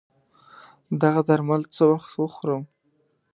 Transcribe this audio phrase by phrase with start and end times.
[1.01, 2.63] دغه درمل څه وخت وخورم